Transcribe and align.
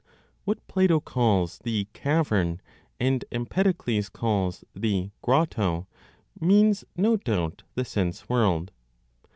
What 0.45 0.65
Plato 0.67 0.99
calls 0.99 1.59
the 1.59 1.85
"cavern" 1.93 2.59
and 2.99 3.23
Empedocles 3.31 4.09
calls 4.09 4.63
the 4.75 5.11
"grotto," 5.21 5.85
means 6.39 6.83
no 6.97 7.17
doubt 7.17 7.61
the 7.75 7.85
sense 7.85 8.27
world. 8.27 8.71